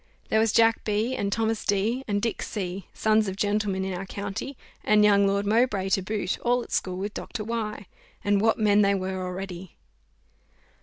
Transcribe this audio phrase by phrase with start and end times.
[0.29, 4.07] "There was Jack B, and Thomas D, and Dick C, sons of gentlemen in our
[4.07, 7.43] county, and young Lord Mowbray to boot, all at school with Dr.
[7.43, 7.85] Y,
[8.23, 9.75] and what men they were already!"